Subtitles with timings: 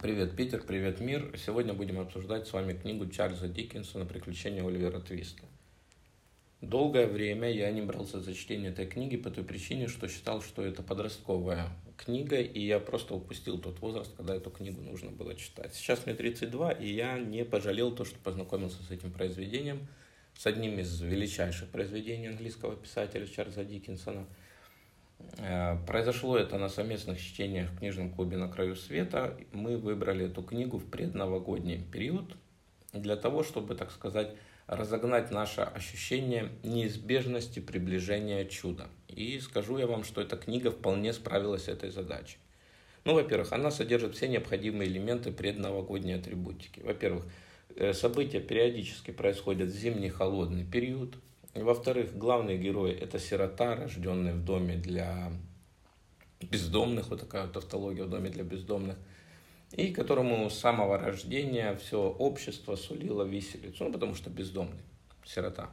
[0.00, 1.28] Привет, Питер, привет, мир.
[1.44, 5.42] Сегодня будем обсуждать с вами книгу Чарльза Диккенсона «Приключения Оливера Твиста».
[6.60, 10.64] Долгое время я не брался за чтение этой книги по той причине, что считал, что
[10.64, 15.74] это подростковая книга, и я просто упустил тот возраст, когда эту книгу нужно было читать.
[15.74, 19.88] Сейчас мне 32, и я не пожалел то, что познакомился с этим произведением,
[20.36, 24.26] с одним из величайших произведений английского писателя Чарльза Диккенсона–
[25.86, 29.36] произошло это на совместных чтениях в книжном клубе «На краю света».
[29.52, 32.36] Мы выбрали эту книгу в предновогодний период
[32.92, 34.34] для того, чтобы, так сказать,
[34.66, 38.88] разогнать наше ощущение неизбежности приближения чуда.
[39.08, 42.38] И скажу я вам, что эта книга вполне справилась с этой задачей.
[43.04, 46.80] Ну, во-первых, она содержит все необходимые элементы предновогодней атрибутики.
[46.80, 47.24] Во-первых,
[47.76, 51.16] э, события периодически происходят в зимний холодный период–
[51.54, 55.32] во-вторых, главный герой– это сирота, рожденный в доме для
[56.40, 58.96] бездомных, вот такая вот автология в доме для бездомных,
[59.72, 64.82] и которому с самого рождения все общество сулило виселицу, ну, потому что бездомный,
[65.24, 65.70] сирота.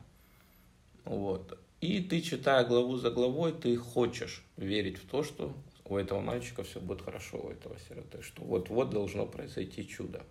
[1.04, 1.58] Вот.
[1.82, 5.54] И ты, читая главу за главой, ты хочешь верить в то, что
[5.86, 10.24] у этого мальчика все будет хорошо, у этого сироты, что вот-вот должно произойти чудо.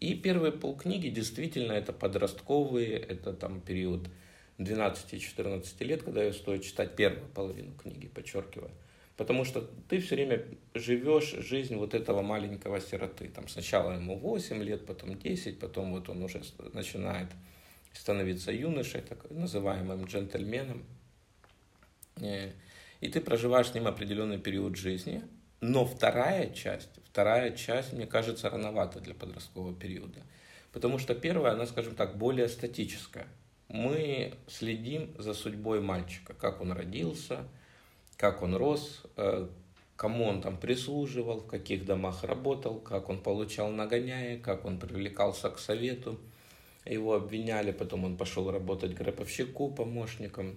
[0.00, 4.08] И первые полкниги действительно это подростковые, это там период
[4.58, 8.70] 12-14 лет, когда ее стоит читать первую половину книги, подчеркиваю.
[9.16, 13.28] Потому что ты все время живешь жизнь вот этого маленького сироты.
[13.28, 16.42] Там сначала ему 8 лет, потом 10, потом вот он уже
[16.74, 17.28] начинает
[17.94, 20.84] становиться юношей, так называемым джентльменом.
[22.20, 22.52] Э,
[23.00, 25.22] и ты проживаешь с ним определенный период жизни.
[25.62, 30.20] Но вторая часть, вторая часть, мне кажется, рановата для подросткового периода.
[30.72, 33.26] Потому что первая, она, скажем так, более статическая
[33.76, 37.46] мы следим за судьбой мальчика, как он родился,
[38.16, 39.48] как он рос, э,
[39.96, 45.50] кому он там прислуживал, в каких домах работал, как он получал нагоняя, как он привлекался
[45.50, 46.18] к совету.
[46.84, 50.54] Его обвиняли, потом он пошел работать гробовщику, помощником,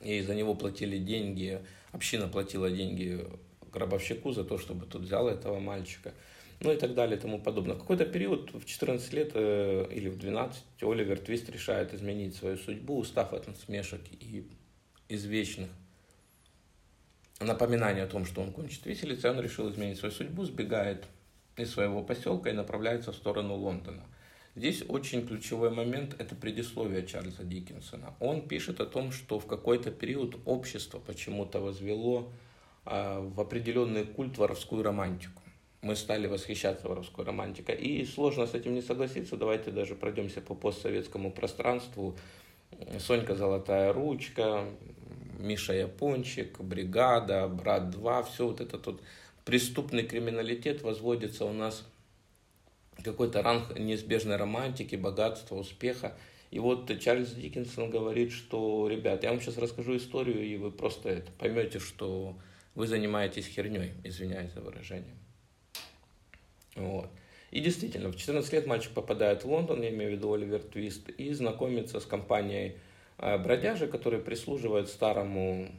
[0.00, 1.60] и за него платили деньги,
[1.92, 3.24] община платила деньги
[3.72, 6.12] гробовщику за то, чтобы тот взял этого мальчика
[6.60, 7.76] ну и так далее и тому подобное.
[7.76, 12.56] В какой-то период, в 14 лет э, или в 12, Оливер Твист решает изменить свою
[12.56, 14.46] судьбу, устав от насмешек и
[15.08, 15.70] извечных
[17.40, 21.04] напоминаний о том, что он кончит виселицей, он решил изменить свою судьбу, сбегает
[21.56, 24.02] из своего поселка и направляется в сторону Лондона.
[24.56, 28.14] Здесь очень ключевой момент– это предисловие Чарльза Диккенсона.
[28.20, 32.32] Он пишет о том, что в какой-то период общество почему-то возвело
[32.86, 35.43] э, в определенный культ воровскую романтику
[35.84, 37.76] мы стали восхищаться воровской романтикой.
[37.76, 39.36] И сложно с этим не согласиться.
[39.36, 42.16] Давайте даже пройдемся по постсоветскому пространству.
[42.98, 44.64] Сонька Золотая Ручка,
[45.38, 49.02] Миша Япончик, Бригада, Брат 2, все вот этот вот
[49.44, 51.86] преступный криминалитет возводится у нас
[53.04, 56.16] какой-то ранг неизбежной романтики, богатства, успеха.
[56.50, 61.10] И вот Чарльз Диккенсон говорит, что, ребят, я вам сейчас расскажу историю, и вы просто
[61.10, 62.38] это поймете, что
[62.74, 65.14] вы занимаетесь херней, извиняюсь за выражение.
[66.76, 67.08] Вот.
[67.50, 71.08] И действительно, в 14 лет мальчик попадает в Лондон, я имею в виду Оливер Твист,
[71.10, 72.78] и знакомится с компанией
[73.18, 75.70] э, бродяжи, которые прислуживают старому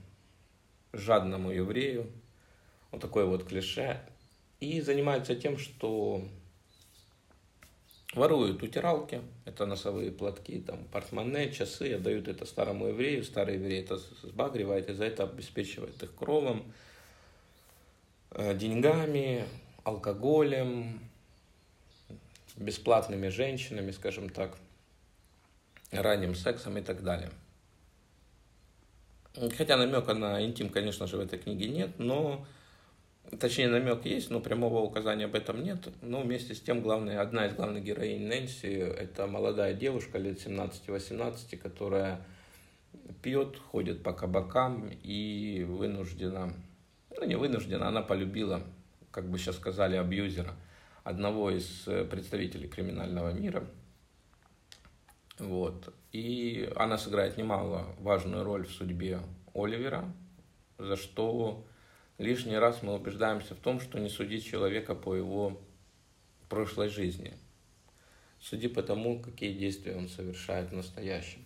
[0.93, 2.07] жадному еврею,
[2.91, 3.99] вот такое вот клише,
[4.61, 6.23] и занимаются тем, что
[8.13, 13.97] воруют утиралки, это носовые платки, там, портмоне, часы, отдают это старому еврею, старый еврей это
[13.97, 16.71] сбагривает, и за это обеспечивает их кровом,
[18.31, 19.45] э, деньгами,
[19.85, 20.99] алкоголем,
[22.57, 24.57] бесплатными женщинами, скажем так,
[25.91, 27.31] ранним сексом и так далее.
[29.57, 32.45] Хотя намека на интим, конечно же, в этой книге нет, но
[33.39, 35.79] Точнее, намек есть, но прямого указания об этом нет.
[36.03, 41.57] Но вместе с тем, главная, одна из главных героинь Нэнси– это молодая девушка лет 17-18,
[41.57, 42.21] которая
[43.23, 46.53] пьет, ходит по кабакам и вынуждена,
[47.17, 48.61] ну не вынуждена, она полюбила
[49.15, 50.53] как бы сейчас сказали, абьюзера,
[51.05, 53.65] одного из э, представителей криминального мира.
[55.39, 55.93] Вот.
[56.11, 59.21] И она сыграет немало важную роль в судьбе
[59.53, 60.13] Оливера,
[60.77, 61.65] за что
[62.17, 65.61] лишний раз мы убеждаемся в том, что не судить человека по его
[66.49, 67.33] прошлой жизни.
[68.41, 71.39] Суди по тому, какие действия он совершает в настоящем.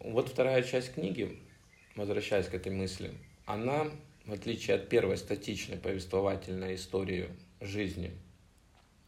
[0.00, 1.40] Вот вторая часть книги,
[1.96, 3.14] возвращаясь к этой мысли,
[3.46, 3.86] она
[4.26, 7.28] в отличие от первой статичной повествовательной истории
[7.60, 8.12] жизни,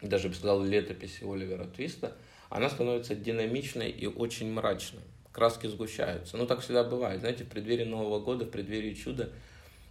[0.02, 2.16] даже бы сказал летописи Оливера Твиста,
[2.50, 5.02] она становится динамичной и очень мрачной.
[5.32, 6.36] Краски сгущаются.
[6.36, 7.20] Ну, так всегда бывает.
[7.20, 9.30] Знаете, в преддверии Нового года, в преддверии чуда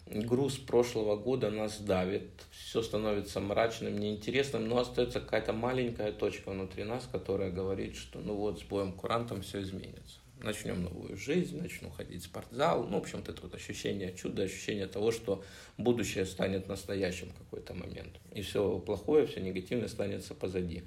[0.05, 6.83] груз прошлого года нас давит, все становится мрачным, неинтересным, но остается какая-то маленькая точка внутри
[6.83, 10.19] нас, которая говорит, что ну вот с боем курантом все изменится.
[10.43, 12.83] Начнем новую жизнь, начну ходить в спортзал.
[12.83, 15.41] Ну, в общем-то, это вот ощущение чуда, ощущение того, что
[15.77, 18.19] будущее станет настоящим в какой-то момент.
[18.33, 20.83] И все плохое, все негативное останется позади.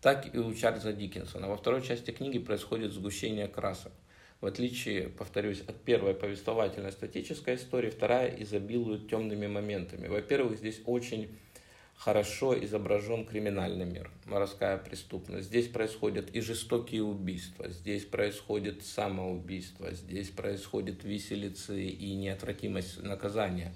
[0.00, 1.48] Так и у Чарльза Диккенсона.
[1.48, 3.92] Во второй части книги происходит сгущение красок.
[4.40, 10.06] В отличие, повторюсь, от первой повествовательной статической истории, вторая изобилует темными моментами.
[10.06, 11.36] Во-первых, здесь очень
[12.00, 15.48] хорошо изображен криминальный мир, морская преступность.
[15.48, 23.74] Здесь происходят и жестокие убийства, здесь происходит самоубийство, здесь происходит виселицы и неотвратимость наказания.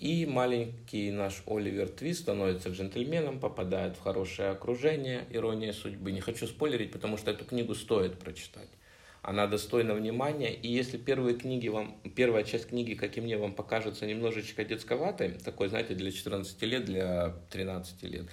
[0.00, 6.10] И маленький наш Оливер Твист становится джентльменом, попадает в хорошее окружение, ирония судьбы.
[6.10, 8.68] Не хочу спойлерить, потому что эту книгу стоит прочитать
[9.26, 10.54] она достойна внимания.
[10.54, 15.30] И если первые книги вам, первая часть книги, как и мне, вам покажется немножечко детсковатой,
[15.30, 18.26] такой, знаете, для 14 лет, для 13 лет,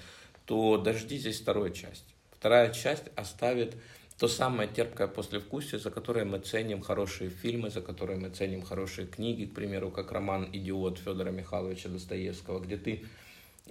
[0.45, 2.13] то дождитесь второй части.
[2.37, 3.75] Вторая часть оставит
[4.19, 9.07] то самое терпкое послевкусие, за которое мы ценим хорошие фильмы, за которые мы ценим хорошие
[9.07, 13.03] книги, к примеру, как роман «Идиот» Федора Михайловича Достоевского, где ты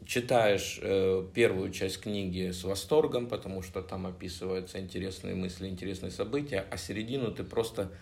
[0.07, 6.67] читаешь э, первую часть книги с восторгом, потому что там описываются интересные мысли, интересные события,
[6.71, 7.93] а середину ты просто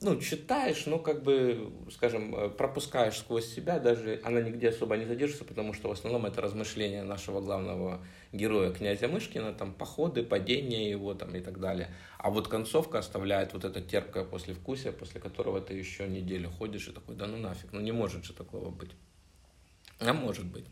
[0.00, 5.04] ну, читаешь, но как бы, скажем, э, пропускаешь сквозь себя, даже она нигде особо не
[5.04, 10.90] задержится, потому что в основном это размышления нашего главного героя, князя Мышкина, там, походы, падения
[10.90, 11.92] его там и так далее.
[12.18, 16.92] А вот концовка оставляет вот это терпкое послевкусие, после которого ты еще неделю ходишь и
[16.92, 18.90] такой, да ну нафиг, ну не может же такого быть.
[19.98, 20.66] А может быть.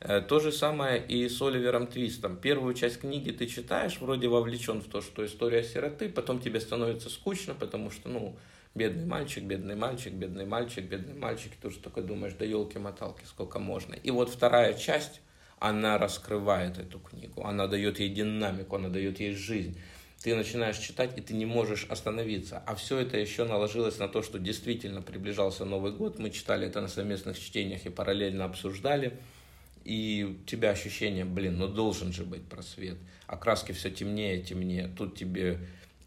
[0.00, 2.36] Э, то же самое и с Оливером Твистом.
[2.36, 7.10] Первую часть книги ты читаешь, вроде вовлечен в то, что история сироты, потом тебе становится
[7.10, 8.34] скучно, потому что, ну,
[8.74, 13.24] бедный мальчик, бедный мальчик, бедный мальчик, бедный мальчик, и ты уже такой думаешь, да елки-моталки,
[13.26, 13.94] сколько можно.
[13.94, 15.20] И вот вторая часть,
[15.58, 19.78] она раскрывает эту книгу, она дает ей динамику, она дает ей жизнь.
[20.22, 22.62] Ты начинаешь читать, и ты не можешь остановиться.
[22.66, 26.18] А все это еще наложилось на то, что действительно приближался Новый год.
[26.18, 29.18] Мы читали это на совместных чтениях и параллельно обсуждали
[29.84, 32.98] и у тебя ощущение, блин, ну должен же быть просвет.
[33.26, 34.88] А краски все темнее, темнее.
[34.96, 35.60] Тут тебе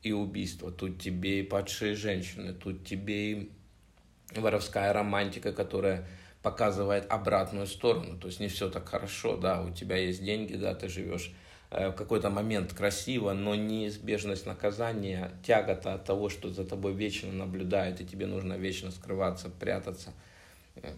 [0.04, 3.52] и убийство, тут тебе и падшие женщины, тут тебе и
[4.36, 6.08] воровская романтика, которая
[6.42, 8.20] показывает обратную сторону.
[8.20, 11.34] То есть не все так хорошо, да, у тебя есть деньги, да, ты живешь
[11.72, 17.32] э, в какой-то момент красиво, но неизбежность наказания, тягота от того, что за тобой вечно
[17.32, 20.14] наблюдает, и тебе нужно вечно скрываться, прятаться–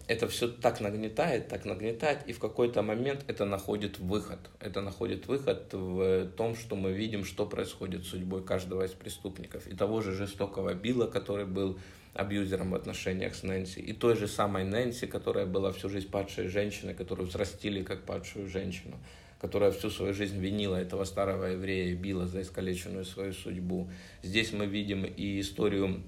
[0.08, 4.38] это все так нагнетает, так нагнетает, и в какой-то момент это находит выход.
[4.58, 9.66] Это находит выход в том, что мы видим, что происходит с судьбой каждого из преступников.
[9.66, 11.78] И того же жестокого Билла, который был
[12.14, 16.48] абьюзером в отношениях с Нэнси, и той же самой Нэнси, которая была всю жизнь падшей
[16.48, 18.96] женщиной, которую взрастили как падшую женщину,
[19.40, 23.90] которая всю свою жизнь винила этого старого еврея Билла за искалеченную свою судьбу.
[24.22, 26.02] Здесь мы видим и историю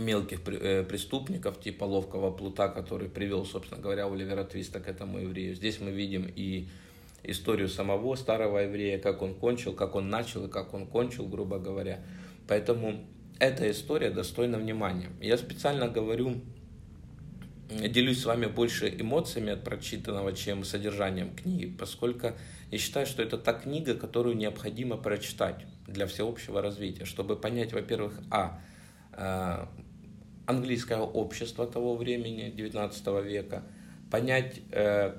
[0.00, 5.54] мелких э, преступников, типа ловкого плута, который привел, собственно говоря, Оливера Твиста к этому еврею.
[5.54, 6.68] Здесь мы видим и
[7.22, 11.58] историю самого старого еврея, как он кончил, как он начал и как он кончил, грубо
[11.58, 12.00] говоря.
[12.46, 13.06] Поэтому
[13.38, 15.10] эта история достойна внимания.
[15.20, 16.40] Я специально говорю,
[17.70, 22.32] делюсь с вами больше эмоциями от прочитанного, чем содержанием книги, поскольку
[22.70, 28.20] я считаю, что это та книга, которую необходимо прочитать для всеобщего развития, чтобы понять, во-первых,
[28.30, 28.60] а,
[29.18, 29.66] Э,
[30.48, 33.64] английское общество того времени, 19 века,
[34.10, 35.14] понять, э,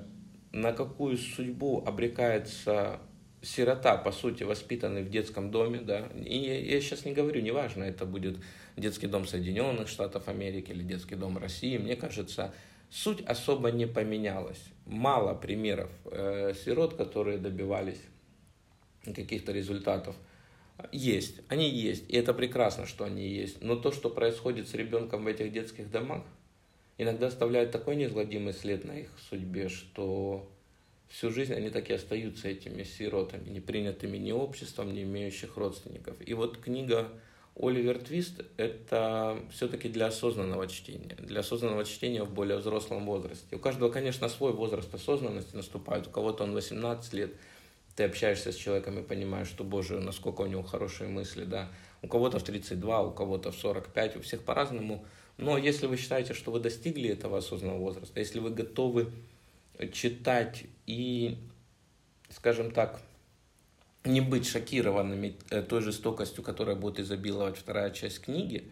[0.50, 2.98] на какую судьбу обрекается
[3.40, 8.06] сирота, по сути, воспитанный в детском доме, да, и я, сейчас не говорю, неважно, это
[8.06, 8.38] будет
[8.76, 12.52] детский дом Соединенных Штатов Америки или детский дом России, мне кажется,
[12.90, 14.62] суть особо не поменялась.
[14.84, 18.02] Мало примеров э, сирот, которые добивались
[19.04, 20.16] каких-то результатов–
[20.92, 23.62] есть, они есть, и это прекрасно, что они есть.
[23.62, 26.22] Но то, что происходит с ребенком в этих детских домах,
[26.98, 30.48] иногда оставляет такой неизгладимый след на их судьбе, что
[31.08, 36.16] всю жизнь они так и остаются этими сиротами, не принятыми ни обществом, не имеющих родственников.
[36.24, 37.08] И вот книга
[37.56, 43.56] Оливер Твист– это все-таки для осознанного чтения, для осознанного чтения в более взрослом возрасте.
[43.56, 47.32] У каждого, конечно, свой возраст осознанности наступает, у кого-то он 18 лет–
[48.00, 51.68] ты общаешься с человеком и понимаешь, что, боже, насколько у него хорошие мысли, да.
[52.00, 55.04] У кого-то в 32, у кого-то в 45, у всех по-разному.
[55.36, 59.12] Но если вы считаете, что вы достигли этого осознанного возраста, если вы готовы
[59.92, 61.36] читать и,
[62.30, 63.02] скажем так,
[64.04, 68.64] не быть шокированными э, той жестокостью, которая будет изобиловать вторая часть книги,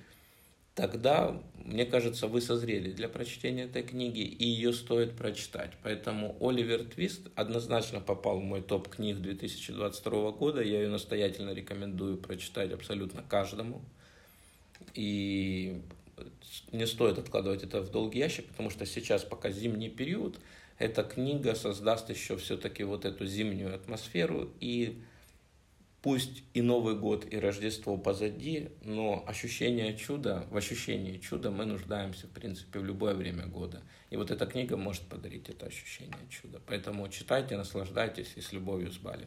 [0.78, 5.72] тогда, мне кажется, вы созрели для прочтения этой книги, и ее стоит прочитать.
[5.82, 10.62] Поэтому Оливер Твист однозначно попал в мой топ книг 2022 года.
[10.62, 13.82] Я ее настоятельно рекомендую прочитать абсолютно каждому.
[14.94, 15.82] И
[16.70, 20.38] не стоит откладывать это в долгий ящик, потому что сейчас пока зимний период,
[20.78, 25.02] эта книга создаст еще все-таки вот эту зимнюю атмосферу и
[26.00, 32.28] Пусть и Новый год, и Рождество позади, но ощущение чуда, в ощущении чуда мы нуждаемся,
[32.28, 33.82] в принципе, в любое время года.
[34.10, 36.60] И вот эта книга может подарить это ощущение чуда.
[36.66, 39.26] Поэтому читайте, наслаждайтесь и с любовью с Бали.